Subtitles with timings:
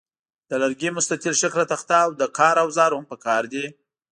[0.49, 3.65] د لرګي مستطیل شکله تخته او د کار اوزار هم پکار دي.